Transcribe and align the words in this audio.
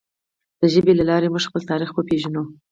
د 0.59 0.61
ژبې 0.73 0.93
له 0.99 1.03
لارې 1.09 1.31
موږ 1.33 1.43
خپل 1.49 1.61
تاریخ 1.71 1.89
وپیژنو. 1.93 2.43